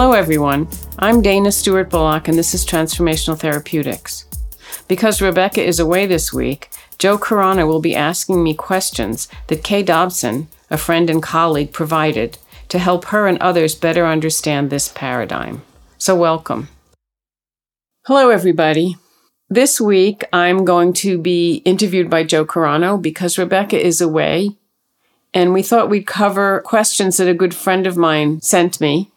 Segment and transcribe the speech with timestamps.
[0.00, 0.66] Hello, everyone.
[0.98, 4.24] I'm Dana Stewart Bullock, and this is Transformational Therapeutics.
[4.88, 9.82] Because Rebecca is away this week, Joe Carrano will be asking me questions that Kay
[9.82, 12.38] Dobson, a friend and colleague, provided
[12.70, 15.60] to help her and others better understand this paradigm.
[15.98, 16.68] So, welcome.
[18.06, 18.96] Hello, everybody.
[19.50, 24.56] This week, I'm going to be interviewed by Joe Carrano because Rebecca is away.
[25.34, 29.10] And we thought we'd cover questions that a good friend of mine sent me.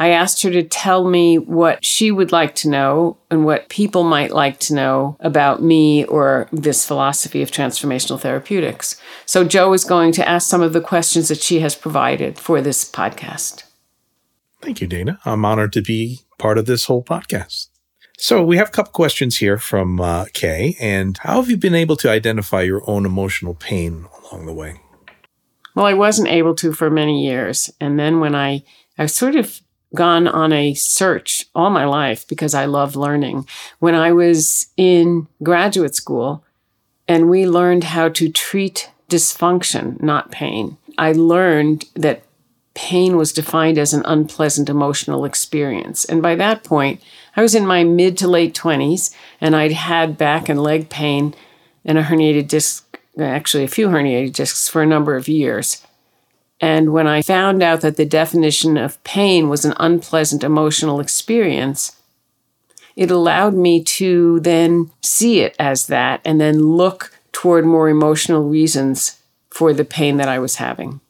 [0.00, 4.02] I asked her to tell me what she would like to know and what people
[4.02, 9.00] might like to know about me or this philosophy of transformational therapeutics.
[9.26, 12.62] So, Joe is going to ask some of the questions that she has provided for
[12.62, 13.64] this podcast.
[14.62, 15.20] Thank you, Dana.
[15.26, 17.68] I'm honored to be part of this whole podcast.
[18.16, 20.76] So we have a couple questions here from uh, Kay.
[20.78, 24.80] And how have you been able to identify your own emotional pain along the way?
[25.74, 27.70] Well, I wasn't able to for many years.
[27.80, 28.62] And then when I,
[28.98, 29.62] I've sort of
[29.94, 33.46] gone on a search all my life because I love learning.
[33.78, 36.44] When I was in graduate school
[37.08, 42.22] and we learned how to treat dysfunction, not pain, I learned that
[42.74, 46.04] pain was defined as an unpleasant emotional experience.
[46.04, 47.02] And by that point,
[47.36, 51.34] I was in my mid to late 20s and I'd had back and leg pain
[51.84, 55.84] and a herniated disc, actually, a few herniated discs for a number of years.
[56.60, 61.96] And when I found out that the definition of pain was an unpleasant emotional experience,
[62.96, 68.48] it allowed me to then see it as that and then look toward more emotional
[68.48, 69.18] reasons
[69.50, 71.00] for the pain that I was having.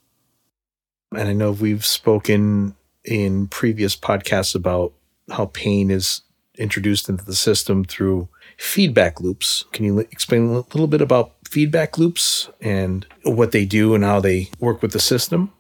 [1.13, 4.93] And I know we've spoken in previous podcasts about
[5.31, 6.23] how pain is
[6.57, 8.29] introduced into the system through
[8.61, 9.65] feedback loops.
[9.73, 14.21] Can you explain a little bit about feedback loops and what they do and how
[14.21, 15.51] they work with the system?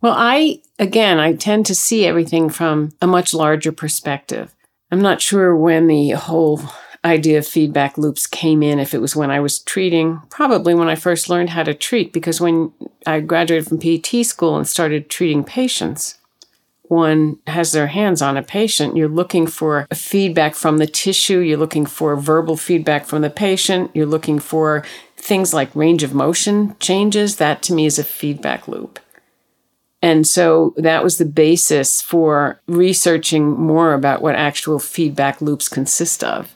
[0.00, 4.54] Well, I, again, I tend to see everything from a much larger perspective.
[4.90, 6.62] I'm not sure when the whole
[7.04, 10.88] idea of feedback loops came in, if it was when I was treating, probably when
[10.88, 12.72] I first learned how to treat, because when
[13.06, 16.18] I graduated from PT school and started treating patients,
[16.90, 21.56] one has their hands on a patient, you're looking for feedback from the tissue, you're
[21.56, 24.84] looking for verbal feedback from the patient, you're looking for
[25.16, 27.36] things like range of motion changes.
[27.36, 28.98] That to me is a feedback loop.
[30.02, 36.24] And so that was the basis for researching more about what actual feedback loops consist
[36.24, 36.54] of.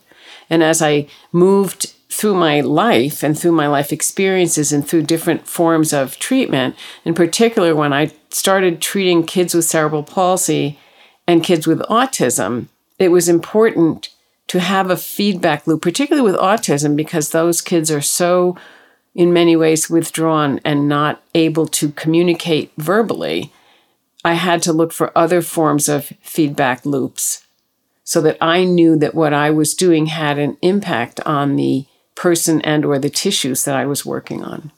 [0.50, 5.48] And as I moved through my life and through my life experiences and through different
[5.48, 10.78] forms of treatment, in particular, when I started treating kids with cerebral palsy
[11.26, 12.68] and kids with autism,
[13.00, 14.10] it was important
[14.46, 18.56] to have a feedback loop, particularly with autism, because those kids are so,
[19.16, 23.52] in many ways, withdrawn and not able to communicate verbally.
[24.24, 27.44] I had to look for other forms of feedback loops
[28.04, 31.86] so that I knew that what I was doing had an impact on the
[32.24, 34.72] person and or the tissues that I was working on.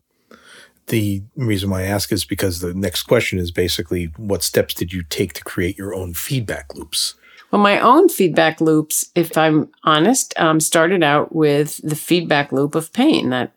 [0.88, 4.92] The reason why I ask is because the next question is basically what steps did
[4.92, 7.14] you take to create your own feedback loops?
[7.52, 12.74] Well, my own feedback loops, if I'm honest, um, started out with the feedback loop
[12.74, 13.52] of pain that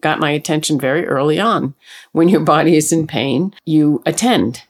[0.00, 1.74] got my attention very early on.
[2.10, 4.64] When your body is in pain, you attend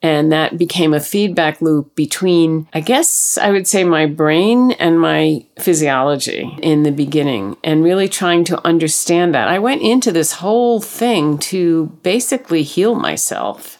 [0.00, 5.00] and that became a feedback loop between, I guess I would say, my brain and
[5.00, 9.48] my physiology in the beginning, and really trying to understand that.
[9.48, 13.74] I went into this whole thing to basically heal myself.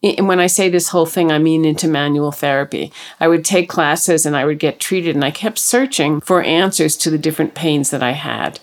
[0.00, 2.92] And when I say this whole thing, I mean into manual therapy.
[3.18, 6.96] I would take classes and I would get treated, and I kept searching for answers
[6.98, 8.60] to the different pains that I had,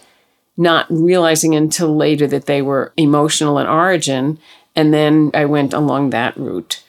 [0.55, 4.39] not realizing until later that they were emotional in origin.
[4.77, 6.83] And then I went along that route.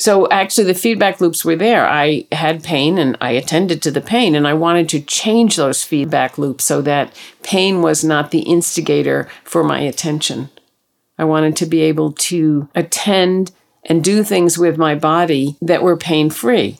[0.00, 1.86] So actually, the feedback loops were there.
[1.86, 5.84] I had pain and I attended to the pain, and I wanted to change those
[5.84, 10.48] feedback loops so that pain was not the instigator for my attention.
[11.18, 13.52] I wanted to be able to attend
[13.84, 16.78] and do things with my body that were pain free.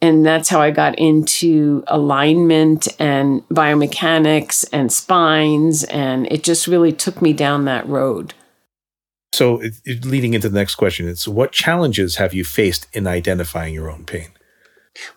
[0.00, 5.82] And that's how I got into alignment and biomechanics and spines.
[5.84, 8.32] And it just really took me down that road.
[9.32, 13.06] So, it, it, leading into the next question, it's what challenges have you faced in
[13.06, 14.28] identifying your own pain?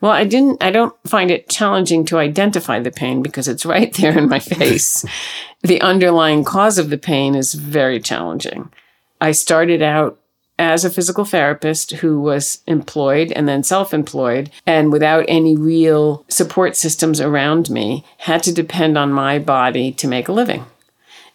[0.02, 3.94] Well, I didn't, I don't find it challenging to identify the pain because it's right
[3.94, 5.06] there in my face.
[5.62, 8.72] the underlying cause of the pain is very challenging.
[9.20, 10.20] I started out
[10.60, 16.26] as a physical therapist who was employed and then self employed and without any real
[16.28, 20.66] support systems around me, had to depend on my body to make a living.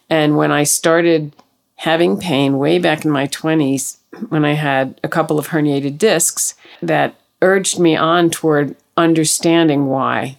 [0.09, 1.35] And when I started
[1.79, 3.97] having pain way back in my 20s,
[4.27, 10.37] when I had a couple of herniated discs that urged me on toward understanding why.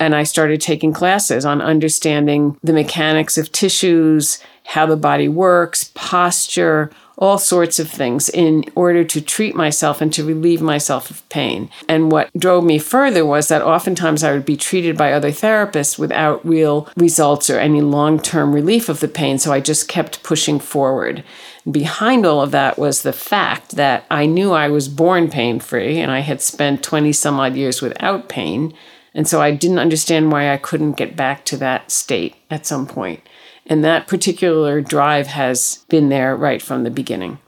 [0.00, 5.92] And I started taking classes on understanding the mechanics of tissues, how the body works,
[5.94, 11.26] posture, all sorts of things in order to treat myself and to relieve myself of
[11.28, 11.70] pain.
[11.88, 15.98] And what drove me further was that oftentimes I would be treated by other therapists
[15.98, 19.38] without real results or any long term relief of the pain.
[19.38, 21.22] So I just kept pushing forward.
[21.70, 25.98] Behind all of that was the fact that I knew I was born pain free
[25.98, 28.74] and I had spent 20 some odd years without pain.
[29.14, 32.86] And so I didn't understand why I couldn't get back to that state at some
[32.86, 33.20] point.
[33.66, 37.38] And that particular drive has been there right from the beginning.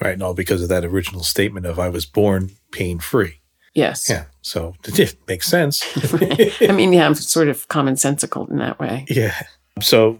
[0.00, 0.14] Right.
[0.14, 3.40] And all because of that original statement of I was born pain free.
[3.74, 4.08] Yes.
[4.08, 4.24] Yeah.
[4.42, 5.84] So it makes sense.
[6.60, 9.04] I mean, yeah, I'm sort of commonsensical in that way.
[9.08, 9.34] Yeah.
[9.80, 10.18] So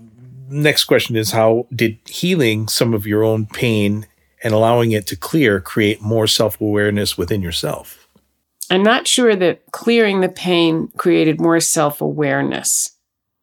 [0.49, 4.06] next question is how did healing some of your own pain
[4.43, 8.09] and allowing it to clear create more self-awareness within yourself?
[8.71, 12.93] I'm not sure that clearing the pain created more self-awareness.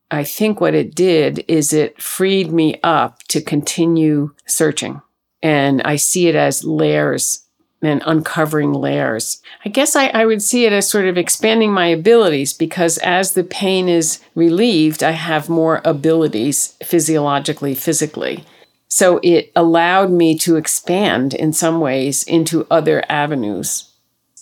[0.10, 5.02] I think what it did is it freed me up to continue searching.
[5.44, 7.44] And I see it as layers
[7.82, 9.42] and uncovering layers.
[9.64, 13.34] I guess I, I, would see it as sort of expanding my abilities because as
[13.34, 18.46] the pain is relieved, I have more abilities physiologically, physically.
[18.88, 23.92] So it allowed me to expand in some ways into other avenues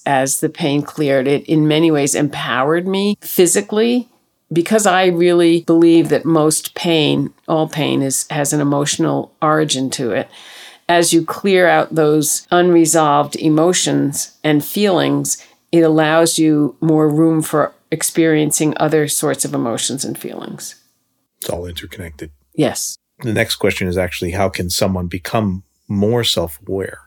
[0.06, 1.28] as the pain cleared.
[1.28, 4.08] It in many ways empowered me physically
[4.52, 10.12] because I really believe that most pain, all pain, is has an emotional origin to
[10.12, 10.30] it.
[10.88, 17.74] As you clear out those unresolved emotions and feelings, it allows you more room for
[17.92, 20.76] experiencing other sorts of emotions and feelings.
[21.38, 22.32] It's all interconnected.
[22.54, 22.98] Yes.
[23.20, 27.05] The next question is actually how can someone become more self aware?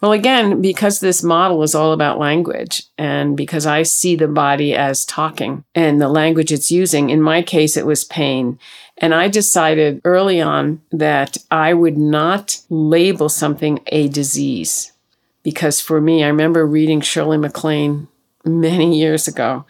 [0.00, 4.74] Well, again, because this model is all about language and because I see the body
[4.74, 8.58] as talking and the language it's using, in my case, it was pain.
[8.98, 14.92] And I decided early on that I would not label something a disease.
[15.42, 18.08] Because for me, I remember reading Shirley MacLaine
[18.44, 19.64] many years ago.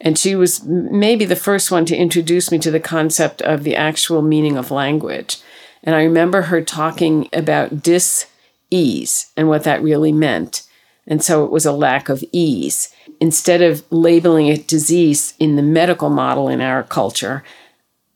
[0.00, 3.76] And she was maybe the first one to introduce me to the concept of the
[3.76, 5.38] actual meaning of language.
[5.82, 8.26] And I remember her talking about dis
[8.70, 10.62] ease and what that really meant.
[11.06, 12.94] And so it was a lack of ease.
[13.20, 17.42] Instead of labeling it disease in the medical model in our culture,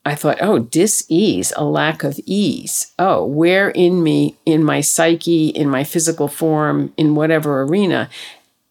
[0.07, 2.93] I thought, oh, dis-ease, a lack of ease.
[2.99, 8.11] Oh, where in me, in my psyche, in my physical form, in whatever arena,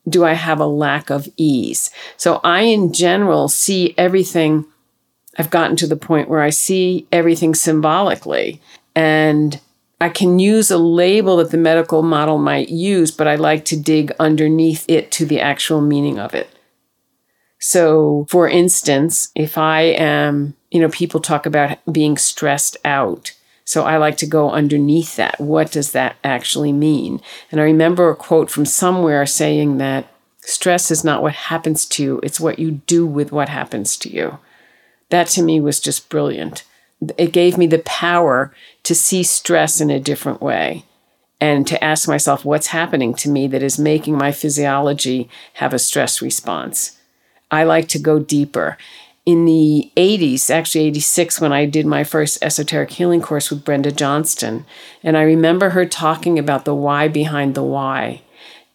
[0.08, 1.90] do I have a lack of ease?
[2.18, 4.66] So I, in general, see everything.
[5.38, 8.62] I've gotten to the point where I see everything symbolically.
[8.96, 9.60] And
[10.04, 13.80] I can use a label that the medical model might use, but I like to
[13.80, 16.50] dig underneath it to the actual meaning of it.
[17.58, 23.32] So, for instance, if I am, you know, people talk about being stressed out.
[23.64, 25.40] So I like to go underneath that.
[25.40, 27.22] What does that actually mean?
[27.50, 32.04] And I remember a quote from somewhere saying that stress is not what happens to
[32.04, 34.40] you, it's what you do with what happens to you.
[35.12, 36.66] That to me was just brilliant
[37.18, 40.86] it gave me the power to see stress in a different way
[41.40, 45.80] and to ask myself what's happening to me that is making my physiology have a
[45.80, 46.98] stress response.
[47.52, 48.78] I like to go deeper.
[49.26, 53.92] In the 80s, actually 86, when I did my first esoteric healing course with Brenda
[53.92, 54.66] Johnston,
[55.02, 58.22] and I remember her talking about the why behind the why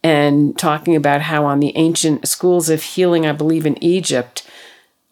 [0.03, 4.48] and talking about how on the ancient schools of healing, I believe in Egypt,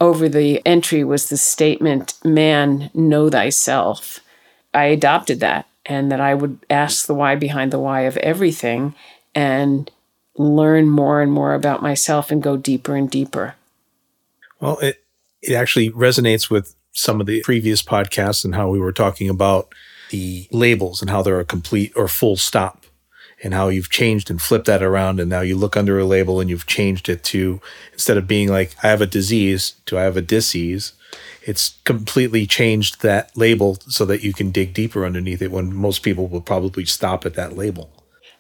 [0.00, 4.20] over the entry was the statement, Man, know thyself.
[4.74, 8.94] I adopted that and that I would ask the why behind the why of everything
[9.34, 9.90] and
[10.36, 13.54] learn more and more about myself and go deeper and deeper.
[14.60, 15.02] Well, it,
[15.42, 19.68] it actually resonates with some of the previous podcasts and how we were talking about
[20.10, 22.85] the labels and how they're a complete or full stop
[23.42, 26.40] and how you've changed and flipped that around and now you look under a label
[26.40, 27.60] and you've changed it to
[27.92, 30.92] instead of being like I have a disease do I have a disease
[31.46, 36.02] it's completely changed that label so that you can dig deeper underneath it when most
[36.02, 37.90] people will probably stop at that label.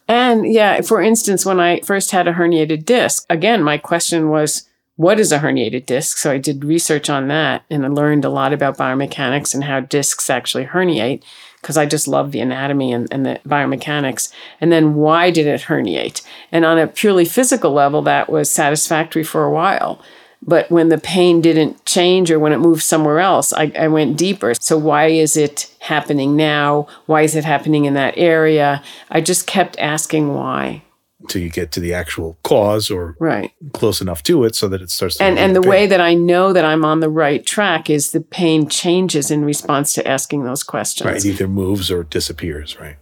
[0.08, 4.68] And yeah, for instance, when I first had a herniated disc, again, my question was,
[4.96, 6.16] what is a herniated disc?
[6.16, 9.80] So I did research on that and I learned a lot about biomechanics and how
[9.80, 11.22] discs actually herniate
[11.60, 14.32] because I just love the anatomy and, and the biomechanics.
[14.60, 16.22] And then why did it herniate?
[16.50, 20.00] And on a purely physical level, that was satisfactory for a while.
[20.42, 24.16] But when the pain didn't change or when it moved somewhere else, I, I went
[24.16, 24.54] deeper.
[24.54, 26.86] So, why is it happening now?
[27.06, 28.82] Why is it happening in that area?
[29.10, 30.82] I just kept asking why.
[31.26, 33.52] Until you get to the actual cause or right.
[33.72, 35.70] close enough to it so that it starts to and and the pain.
[35.70, 39.44] way that I know that I'm on the right track is the pain changes in
[39.44, 41.06] response to asking those questions.
[41.06, 42.96] Right, it either moves or disappears, right?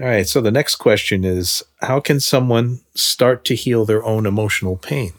[0.00, 4.26] All right, so the next question is how can someone start to heal their own
[4.26, 5.12] emotional pain?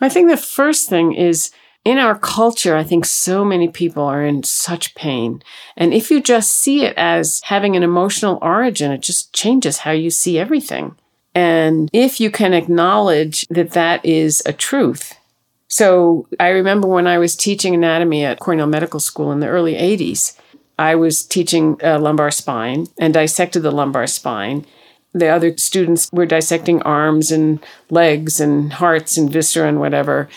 [0.00, 1.50] I think the first thing is
[1.84, 5.42] in our culture, I think so many people are in such pain.
[5.76, 9.92] And if you just see it as having an emotional origin, it just changes how
[9.92, 10.96] you see everything.
[11.40, 15.14] And if you can acknowledge that that is a truth.
[15.68, 19.72] So I remember when I was teaching anatomy at Cornell Medical School in the early
[19.72, 20.36] 80s,
[20.78, 24.66] I was teaching uh, lumbar spine and dissected the lumbar spine.
[25.14, 30.28] The other students were dissecting arms and legs and hearts and viscera and whatever.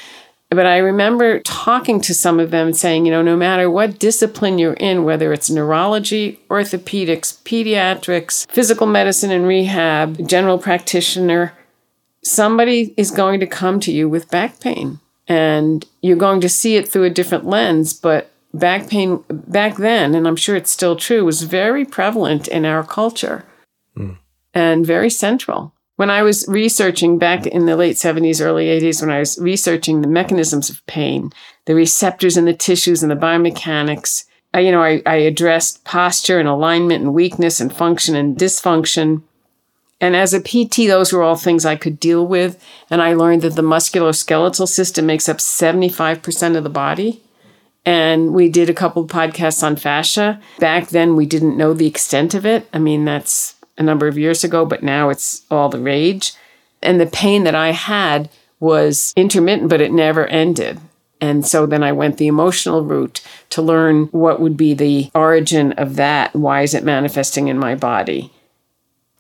[0.53, 3.99] But I remember talking to some of them and saying, you know, no matter what
[3.99, 11.53] discipline you're in, whether it's neurology, orthopedics, pediatrics, physical medicine and rehab, general practitioner,
[12.23, 14.99] somebody is going to come to you with back pain.
[15.27, 20.13] And you're going to see it through a different lens, but back pain back then,
[20.13, 23.45] and I'm sure it's still true, was very prevalent in our culture
[23.95, 24.13] hmm.
[24.53, 25.72] and very central.
[25.95, 30.01] When I was researching back in the late 70s, early 80s, when I was researching
[30.01, 31.31] the mechanisms of pain,
[31.65, 36.39] the receptors in the tissues and the biomechanics, I, you know, I, I addressed posture
[36.39, 39.21] and alignment and weakness and function and dysfunction.
[40.01, 42.63] And as a PT, those were all things I could deal with.
[42.89, 47.21] And I learned that the musculoskeletal system makes up 75% of the body.
[47.85, 50.41] And we did a couple of podcasts on fascia.
[50.59, 52.67] Back then, we didn't know the extent of it.
[52.73, 56.33] I mean, that's a number of years ago, but now it's all the rage.
[56.81, 60.79] And the pain that I had was intermittent, but it never ended.
[61.21, 65.71] And so then I went the emotional route to learn what would be the origin
[65.73, 66.35] of that.
[66.35, 68.31] Why is it manifesting in my body?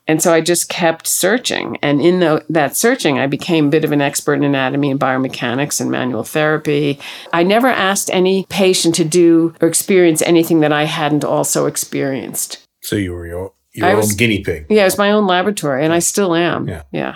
[0.05, 1.77] And so I just kept searching.
[1.81, 4.99] And in the, that searching, I became a bit of an expert in anatomy and
[4.99, 6.99] biomechanics and manual therapy.
[7.31, 12.65] I never asked any patient to do or experience anything that I hadn't also experienced.
[12.81, 14.65] So you were your, your I own was- guinea pig.
[14.69, 16.67] Yeah, it was my own laboratory, and I still am.
[16.67, 16.83] Yeah.
[16.91, 17.15] Yeah.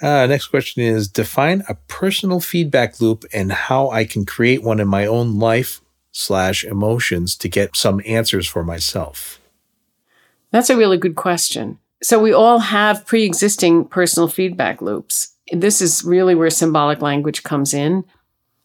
[0.00, 4.80] Uh, next question is define a personal feedback loop and how I can create one
[4.80, 9.40] in my own life slash emotions to get some answers for myself.
[10.50, 11.78] That's a really good question.
[12.02, 15.34] So we all have pre-existing personal feedback loops.
[15.52, 18.04] This is really where symbolic language comes in.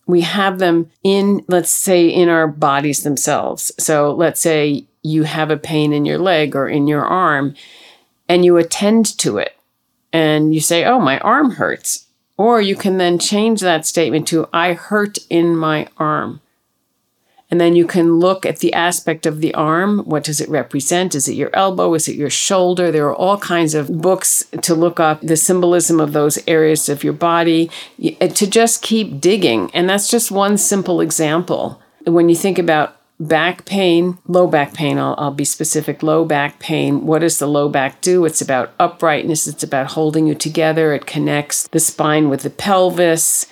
[0.07, 3.71] We have them in, let's say, in our bodies themselves.
[3.77, 7.55] So let's say you have a pain in your leg or in your arm
[8.27, 9.55] and you attend to it
[10.11, 12.07] and you say, Oh, my arm hurts.
[12.37, 16.41] Or you can then change that statement to, I hurt in my arm.
[17.49, 19.99] And then you can look at the aspect of the arm.
[19.99, 21.15] What does it represent?
[21.15, 21.93] Is it your elbow?
[21.93, 22.91] Is it your shoulder?
[22.91, 27.05] There are all kinds of books to look up the symbolism of those areas of
[27.05, 29.71] your body to just keep digging.
[29.73, 31.81] And that's just one simple example.
[32.05, 36.59] When you think about back pain, low back pain, I'll, I'll be specific low back
[36.59, 37.05] pain.
[37.05, 38.25] What does the low back do?
[38.25, 43.47] It's about uprightness, it's about holding you together, it connects the spine with the pelvis.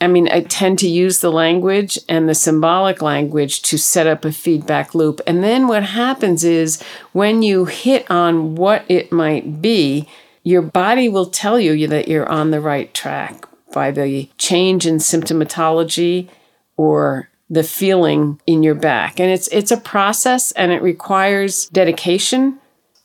[0.00, 4.24] I mean, I tend to use the language and the symbolic language to set up
[4.24, 5.20] a feedback loop.
[5.26, 6.80] And then what happens is
[7.12, 10.08] when you hit on what it might be,
[10.44, 14.96] your body will tell you that you're on the right track by the change in
[14.96, 16.28] symptomatology
[16.76, 19.18] or the feeling in your back.
[19.18, 22.58] And it's it's a process and it requires dedication.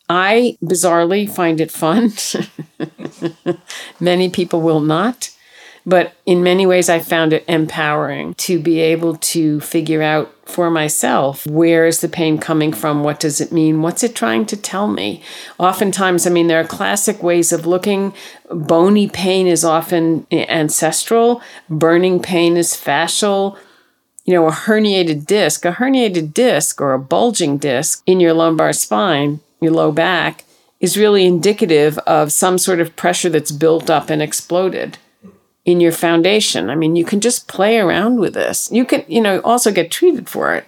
[0.09, 2.11] I bizarrely find it fun.
[3.99, 5.29] Many people will not.
[5.85, 10.69] But in many ways, I found it empowering to be able to figure out for
[10.69, 13.03] myself where is the pain coming from?
[13.03, 13.81] What does it mean?
[13.81, 15.21] What's it trying to tell me?
[15.57, 18.13] Oftentimes, I mean, there are classic ways of looking.
[18.49, 23.57] Bony pain is often ancestral, burning pain is fascial.
[24.25, 28.71] You know, a herniated disc, a herniated disc or a bulging disc in your lumbar
[28.71, 30.45] spine, your low back,
[30.79, 34.97] is really indicative of some sort of pressure that's built up and exploded
[35.65, 36.69] in your foundation.
[36.69, 38.69] I mean, you can just play around with this.
[38.71, 40.65] You can, you know, also get treated for it.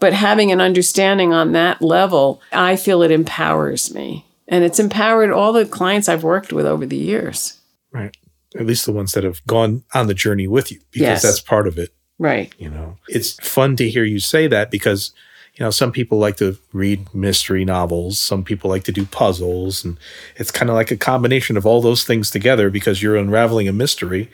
[0.00, 4.26] But having an understanding on that level, I feel it empowers me.
[4.48, 7.58] And it's empowered all the clients I've worked with over the years.
[7.92, 8.14] Right.
[8.58, 11.22] At least the ones that have gone on the journey with you, because Yes.
[11.22, 11.94] that's part of it.
[12.18, 12.52] Right.
[12.58, 15.12] You know, it's fun to hear you say that because,
[15.54, 19.84] you know, some people like to read mystery novels, some people like to do puzzles,
[19.84, 19.98] and
[20.36, 23.72] it's kind of like a combination of all those things together because you're unraveling a
[23.72, 24.30] mystery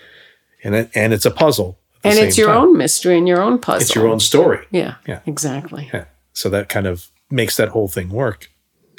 [0.64, 1.78] and it, and it's a puzzle.
[2.02, 2.56] And it's your time.
[2.56, 3.82] own mystery and your own puzzle.
[3.82, 4.66] It's your own story.
[4.70, 4.94] Yeah.
[5.06, 5.20] Yeah.
[5.26, 5.90] Exactly.
[5.92, 6.06] Yeah.
[6.32, 8.50] So that kind of makes that whole thing work,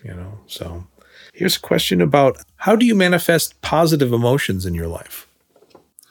[0.03, 0.39] you know.
[0.45, 0.85] So
[1.33, 5.27] here's a question about how do you manifest positive emotions in your life?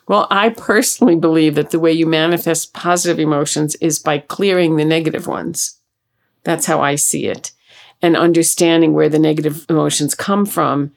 [0.08, 4.84] Well, I personally believe that the way you manifest positive emotions is by clearing the
[4.84, 5.79] negative ones.
[6.44, 7.52] That's how I see it.
[8.02, 10.92] And understanding where the negative emotions come from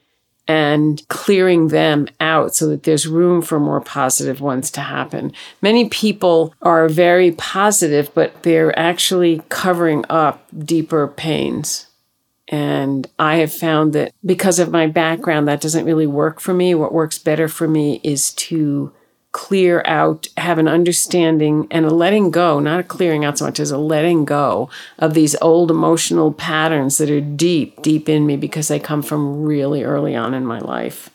[0.46, 5.32] and clearing them out so that there's room for more positive ones to happen.
[5.62, 11.86] Many people are very positive, but they're actually covering up deeper pains.
[12.48, 16.74] And I have found that because of my background, that doesn't really work for me.
[16.74, 18.92] What works better for me is to
[19.34, 23.58] clear out, have an understanding and a letting go, not a clearing out so much
[23.58, 28.36] as a letting go of these old emotional patterns that are deep, deep in me
[28.36, 31.10] because they come from really early on in my life.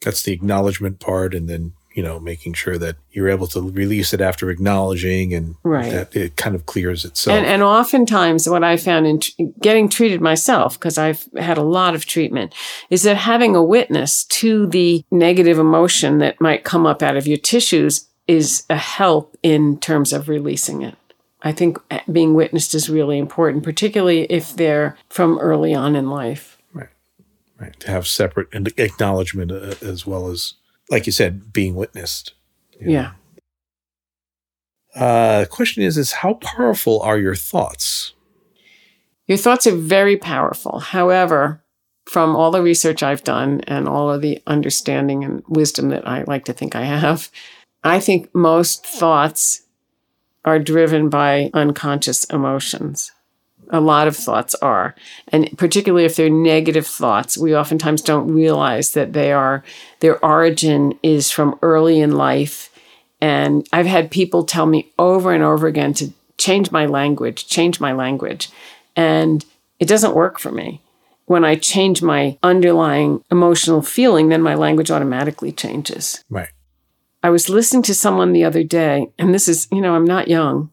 [0.00, 4.14] That's the acknowledgement part, and then you know making sure that you're able to release
[4.14, 5.92] it after acknowledging, and Right.
[5.92, 7.36] that it kind of clears itself.
[7.36, 11.62] And, and oftentimes, what I found in tr- getting treated myself, because I've had a
[11.62, 12.54] lot of treatment,
[12.88, 17.26] is that having a witness to the negative emotion that might come up out of
[17.26, 20.96] your tissues is a help in terms of releasing it.
[21.42, 21.76] I think
[22.10, 26.56] being witnessed is really important, particularly if they're from early on in life.
[26.72, 26.88] right
[27.58, 27.78] right.
[27.80, 30.54] to have separate and acknowledgement uh, as well as
[30.90, 32.34] like you said being witnessed
[32.80, 33.12] Yeah.
[34.94, 38.14] uh question is is how powerful are your thoughts
[39.26, 40.80] Your thoughts are very powerful.
[40.80, 41.62] However,
[42.04, 46.24] from all the research I've done and all of the understanding and wisdom that I
[46.26, 47.30] like to think I have,
[47.84, 49.62] I think most thoughts
[50.44, 53.12] are driven by unconscious emotions.
[53.70, 54.94] A lot of thoughts are.
[55.28, 59.64] And particularly if they're negative thoughts, we oftentimes don't realize that they are
[60.00, 62.70] their origin is from early in life.
[63.20, 67.80] And I've had people tell me over and over again to change my language, change
[67.80, 68.50] my language.
[68.96, 69.44] And
[69.78, 70.80] it doesn't work for me.
[71.26, 76.24] When I change my underlying emotional feeling, then my language automatically changes.
[76.28, 76.48] right
[77.22, 80.28] I was listening to someone the other day, and this is, you know, I'm not
[80.28, 80.70] young.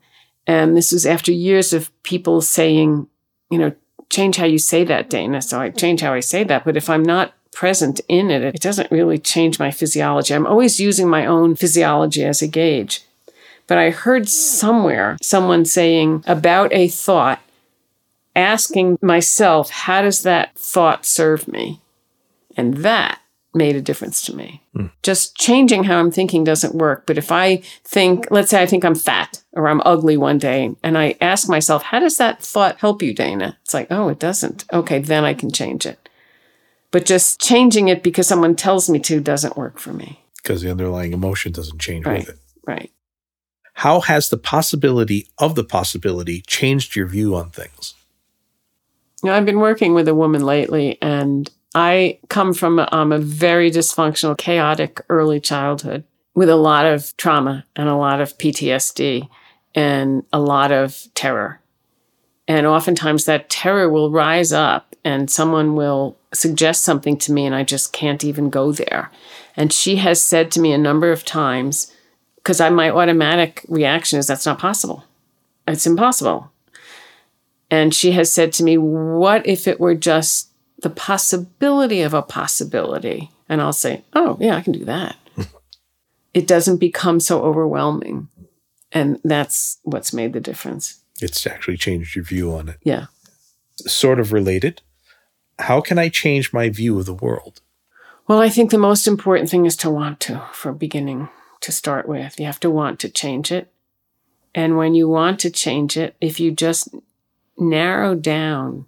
[0.48, 3.08] And this was after years of people saying,
[3.52, 3.74] you know,
[4.10, 5.42] change how you say that, Dana.
[5.42, 6.64] So I change how I say that.
[6.64, 10.34] But if I'm not present in it, it doesn't really change my physiology.
[10.34, 13.04] I'm always using my own physiology as a gauge.
[13.68, 17.42] But I heard somewhere someone saying about a thought,
[18.36, 21.82] asking myself, how does that thought serve me?
[22.56, 23.20] And that
[23.58, 24.62] made a difference to me.
[24.74, 24.88] Hmm.
[25.04, 27.06] Just changing how I'm thinking doesn't work.
[27.06, 30.76] But if I think, let's say I think I'm fat or I'm ugly one day,
[30.84, 33.58] and I ask myself, how does that thought help you, Dana?
[33.64, 34.66] It's like, oh, it doesn't.
[34.72, 36.08] Okay, then I can change it.
[36.92, 40.24] But just changing it because someone tells me to doesn't work for me.
[40.44, 42.20] because the underlying emotion doesn't change Right.
[42.26, 42.92] with it Right.
[43.74, 47.94] how has the possibility of the possibility changed your view on things
[49.24, 53.20] You know, I've been working with a woman lately, and I come from um, a
[53.20, 56.04] very dysfunctional, chaotic early childhood
[56.34, 59.28] with a lot of trauma and a lot of PTSD
[59.76, 61.60] and a lot of terror.
[62.48, 67.56] And oftentimes that terror will rise up and someone will suggest something to me, and
[67.56, 69.10] I just can't even go there.
[69.56, 71.94] And she has said to me a number of times,
[72.36, 75.06] because my automatic reaction is that's not possible.
[75.68, 76.52] It's impossible.
[77.70, 80.47] And she has said to me, What if it were just
[80.82, 83.32] the possibility of a possibility?
[83.50, 85.16] And I'll say, Oh, yeah, I can do that.
[86.34, 88.28] it doesn't become so overwhelming.
[88.92, 91.02] And that's what's made the difference.
[91.22, 93.08] it's actually changed your view on it Yeah.
[93.86, 94.82] sort of related
[95.60, 97.62] how can i change my view of the world
[98.28, 101.30] Well, I think the most important thing is to want to, for beginning
[101.62, 102.40] to start with.
[102.40, 103.72] You have to want to change it.
[104.54, 106.90] And when you want to change it, if you just
[107.58, 108.86] narrow down,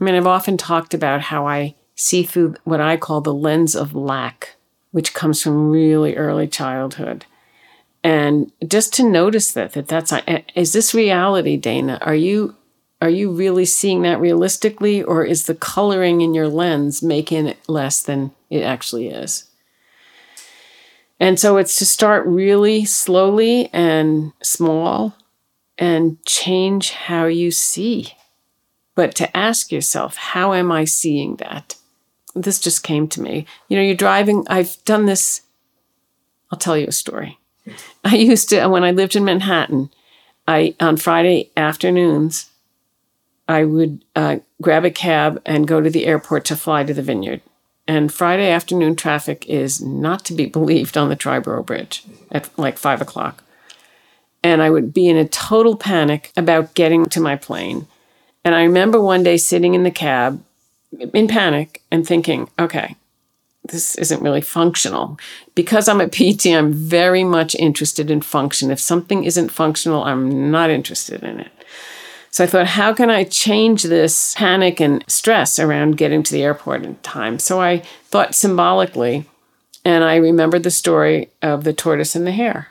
[0.00, 3.74] I mean, I've often talked about how I see through what I call the lens
[3.74, 4.54] of lack,
[4.92, 7.26] which comes from really early childhood.
[8.04, 10.12] And just to notice that, that that's,
[10.54, 11.98] is this reality, Dana?
[12.00, 12.54] Are you
[13.00, 17.58] are you really seeing that realistically or is the coloring in your lens making it
[17.68, 19.44] less than it actually is
[21.20, 25.16] and so it's to start really slowly and small
[25.76, 28.14] and change how you see
[28.98, 31.76] but to ask yourself how am i seeing that
[32.34, 35.42] this just came to me you know you're driving i've done this
[36.50, 37.38] i'll tell you a story
[38.04, 39.88] i used to when i lived in manhattan
[40.48, 42.50] i on friday afternoons
[43.48, 47.02] I would uh, grab a cab and go to the airport to fly to the
[47.02, 47.40] vineyard.
[47.86, 52.76] and Friday afternoon traffic is not to be believed on the Triborough Bridge at like
[52.76, 53.42] five o'clock.
[54.42, 57.86] And I would be in a total panic about getting to my plane.
[58.48, 60.42] And I remember one day sitting in the cab
[61.12, 62.96] in panic and thinking, okay,
[63.62, 65.18] this isn't really functional.
[65.54, 68.70] Because I'm a PT, I'm very much interested in function.
[68.70, 71.52] If something isn't functional, I'm not interested in it.
[72.30, 76.42] So I thought, how can I change this panic and stress around getting to the
[76.42, 77.38] airport in time?
[77.38, 79.26] So I thought symbolically,
[79.84, 82.68] and I remembered the story of the tortoise and the hare.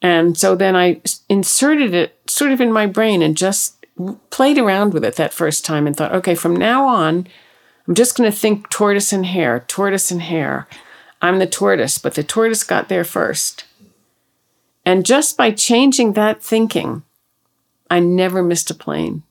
[0.00, 3.81] And so then I inserted it sort of in my brain and just
[4.30, 7.26] played around with it that first time and thought, okay, from now on,
[7.86, 10.66] I'm just going to think tortoise and hare, tortoise and hare.
[11.20, 13.64] I'm the tortoise, but the tortoise got there first.
[14.84, 17.02] And just by changing that thinking,
[17.90, 19.22] I never missed a plane.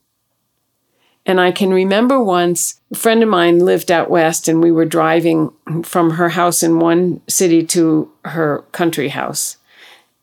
[1.24, 4.84] And I can remember once a friend of mine lived out west, and we were
[4.84, 5.52] driving
[5.84, 9.56] from her house in one city to her country house.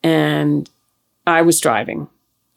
[0.03, 0.69] And
[1.25, 2.09] I was driving.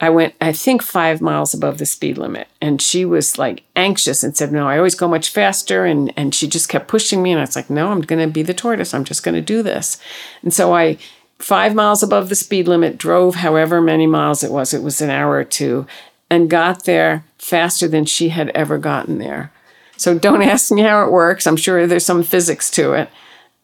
[0.02, 2.48] I went, I think, five miles above the speed limit.
[2.60, 5.84] And she was like anxious and said, No, I always go much faster.
[5.84, 7.30] And, and she just kept pushing me.
[7.30, 8.92] And I was like, No, I'm going to be the tortoise.
[8.92, 9.98] I'm just going to do this.
[10.42, 10.98] And so I
[11.38, 15.10] five miles above the speed limit, drove however many miles it was, it was an
[15.10, 15.86] hour or two,
[16.28, 19.52] and got there faster than she had ever gotten there.
[19.96, 21.46] So don't ask me how it works.
[21.46, 23.08] I'm sure there's some physics to it.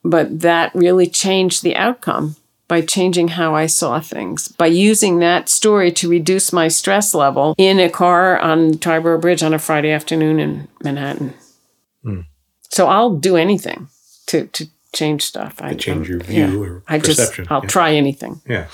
[0.05, 2.37] But that really changed the outcome
[2.69, 7.55] by changing how I saw things, by using that story to reduce my stress level
[7.57, 11.35] in a car on Triborough Bridge on a Friday afternoon in Manhattan.
[12.05, 12.27] Mm.
[12.71, 13.89] So I'll do anything
[14.27, 15.57] to, to change stuff.
[15.61, 16.71] I change your view yeah.
[16.71, 17.45] or I perception.
[17.45, 17.69] just I'll yeah.
[17.69, 18.41] try anything.
[18.47, 18.67] Yeah.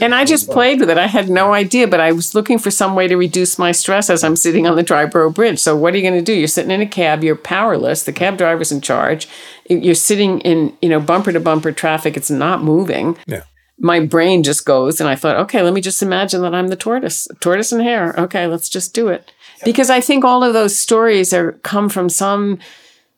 [0.00, 0.98] And I just played with it.
[0.98, 4.10] I had no idea, but I was looking for some way to reduce my stress
[4.10, 5.58] as I'm sitting on the Triborough Bridge.
[5.58, 6.32] So what are you going to do?
[6.32, 7.22] You're sitting in a cab.
[7.24, 8.04] You're powerless.
[8.04, 9.28] The cab driver's in charge.
[9.68, 12.16] You're sitting in you know bumper to bumper traffic.
[12.16, 13.16] It's not moving.
[13.26, 13.42] Yeah.
[13.78, 16.76] My brain just goes, and I thought, okay, let me just imagine that I'm the
[16.76, 18.14] tortoise, tortoise and hare.
[18.16, 19.32] Okay, let's just do it.
[19.64, 22.58] Because I think all of those stories are come from some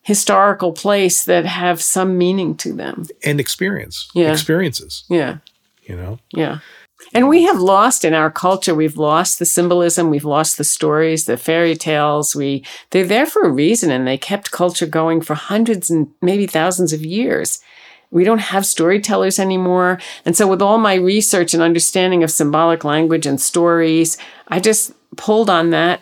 [0.05, 5.39] historical place that have some meaning to them and experience yeah experiences yeah
[5.87, 6.19] you know?
[6.33, 6.59] Yeah.
[7.13, 11.27] And we have lost in our culture we've lost the symbolism we've lost the stories
[11.27, 12.35] the fairy tales.
[12.35, 16.47] We they're there for a reason and they kept culture going for hundreds and maybe
[16.47, 17.61] thousands of years.
[18.11, 19.99] We don't have storytellers anymore.
[20.25, 24.17] And so with all my research and understanding of symbolic language and stories
[24.49, 26.01] i just pulled on that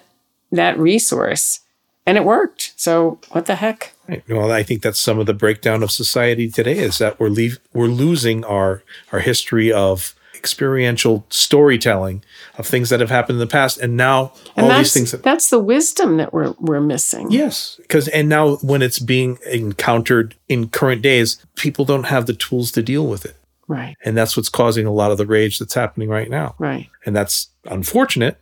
[0.52, 1.60] that resource
[2.06, 2.72] and it worked.
[2.76, 3.91] So what the heck?
[4.08, 4.22] Right.
[4.28, 7.58] Well, I think that's some of the breakdown of society today is that we're leave,
[7.72, 12.24] we're losing our our history of experiential storytelling
[12.58, 15.12] of things that have happened in the past, and now and all these things.
[15.12, 17.30] That, that's the wisdom that we're we're missing.
[17.30, 22.34] Yes, because and now when it's being encountered in current days, people don't have the
[22.34, 23.36] tools to deal with it.
[23.68, 23.96] Right.
[24.04, 26.56] And that's what's causing a lot of the rage that's happening right now.
[26.58, 26.90] Right.
[27.06, 28.38] And that's unfortunate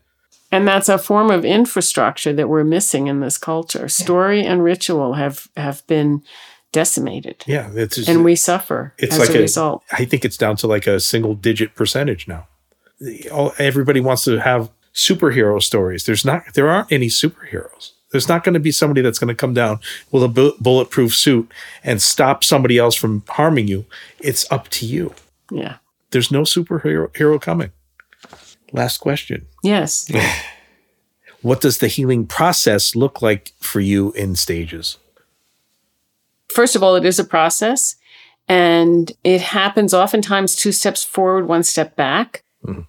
[0.52, 3.88] and that's a form of infrastructure that we're missing in this culture.
[3.88, 6.22] Story and ritual have have been
[6.72, 7.44] decimated.
[7.46, 9.84] Yeah, it's just, and we suffer it's as like a, a result.
[9.92, 12.46] I think it's down to like a single digit percentage now.
[13.32, 16.04] All, everybody wants to have superhero stories.
[16.04, 17.92] There's not there aren't any superheroes.
[18.10, 19.78] There's not going to be somebody that's going to come down
[20.10, 21.50] with a bu- bulletproof suit
[21.84, 23.84] and stop somebody else from harming you.
[24.18, 25.14] It's up to you.
[25.50, 25.76] Yeah.
[26.10, 27.70] There's no superhero hero coming.
[28.72, 29.46] Last question.
[29.62, 30.10] Yes.
[31.42, 34.98] what does the healing process look like for you in stages?
[36.48, 37.96] First of all, it is a process
[38.48, 42.42] and it happens oftentimes two steps forward, one step back.
[42.64, 42.82] Mm-hmm.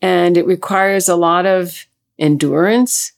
[0.00, 1.86] And it requires a lot of
[2.18, 3.12] endurance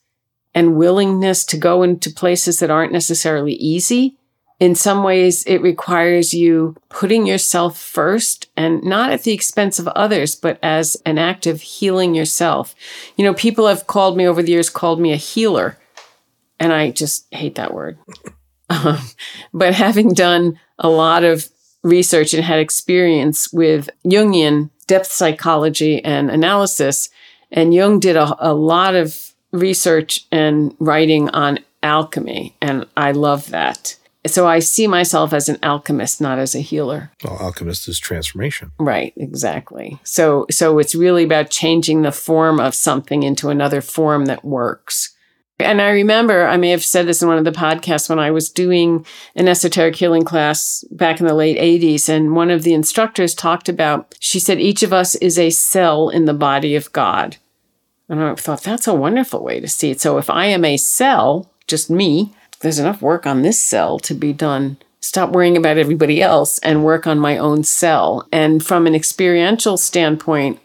[0.54, 4.16] and willingness to go into places that aren't necessarily easy
[4.60, 9.88] in some ways, it requires you putting yourself first and not at the expense of
[9.88, 12.74] others, but as an act of healing yourself.
[13.16, 15.78] You know, people have called me over the years, called me a healer,
[16.60, 17.98] and I just hate that word.
[18.72, 19.00] Um,
[19.52, 21.48] but having done a lot of
[21.82, 27.10] research and had experience with Jungian depth psychology and analysis,
[27.50, 33.50] and Jung did a, a lot of research and writing on alchemy, and I love
[33.50, 37.10] that so I see myself as an alchemist, not as a healer.
[37.24, 38.72] Well, alchemist is transformation.
[38.78, 39.98] Right, exactly.
[40.04, 45.14] So so it's really about changing the form of something into another form that works.
[45.60, 48.30] And I remember, I may have said this in one of the podcasts when I
[48.30, 49.04] was doing
[49.36, 52.08] an esoteric healing class back in the late 80s.
[52.08, 56.08] And one of the instructors talked about, she said, each of us is a cell
[56.08, 57.36] in the body of God.
[58.08, 60.00] And I thought, that's a wonderful way to see it.
[60.00, 64.14] So if I am a cell, just me, there's enough work on this cell to
[64.14, 64.76] be done.
[65.00, 68.28] Stop worrying about everybody else and work on my own cell.
[68.30, 70.60] And from an experiential standpoint,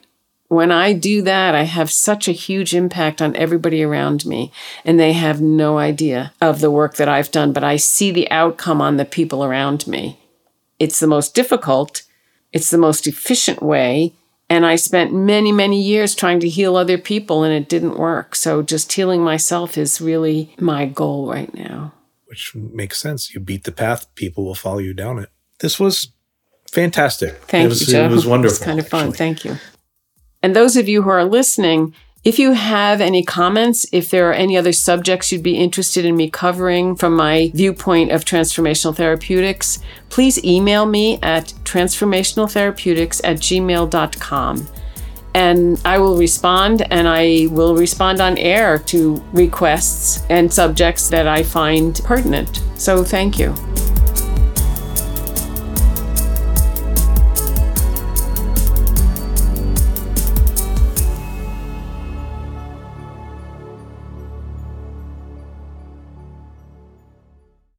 [0.47, 4.51] when I do that, I have such a huge impact on everybody around me,
[4.83, 8.29] and they have no idea of the work that I've done, but I see the
[8.29, 10.19] outcome on the people around me.
[10.77, 12.03] It's the most difficult,
[12.53, 14.13] it's the most efficient way.
[14.49, 18.35] And I spent many, many years trying to heal other people, and it didn't work.
[18.35, 21.93] So just healing myself is really my goal right now.
[22.25, 23.33] Which makes sense.
[23.33, 25.29] You beat the path, people will follow you down it.
[25.59, 26.11] This was
[26.71, 27.35] fantastic.
[27.47, 28.05] Thank it was, you, Joe.
[28.05, 28.55] It was wonderful.
[28.55, 29.07] It's kind of fun.
[29.07, 29.17] actually.
[29.17, 29.57] Thank you.
[30.43, 34.33] And those of you who are listening, if you have any comments, if there are
[34.33, 39.77] any other subjects you'd be interested in me covering from my viewpoint of transformational therapeutics,
[40.09, 44.67] please email me at transformationaltherapeutics at gmail.com.
[45.35, 51.27] And I will respond, and I will respond on air to requests and subjects that
[51.27, 52.63] I find pertinent.
[52.75, 53.53] So thank you.